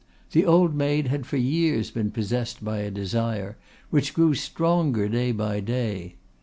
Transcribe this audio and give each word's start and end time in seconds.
The 0.31 0.47
old 0.47 0.73
maid 0.73 1.09
had 1.09 1.27
for 1.27 1.37
years 1.37 1.91
been 1.91 2.09
possessed 2.09 2.65
by 2.65 2.79
a 2.79 2.89
desire 2.89 3.59
which 3.91 4.15
grew 4.15 4.33
stronger 4.33 5.07
day 5.07 5.31
by 5.31 5.59
day. 5.59 6.15